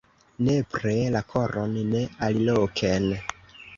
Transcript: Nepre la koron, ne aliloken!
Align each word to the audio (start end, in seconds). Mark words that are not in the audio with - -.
Nepre 0.45 0.93
la 1.15 1.21
koron, 1.33 1.77
ne 1.91 2.01
aliloken! 2.29 3.07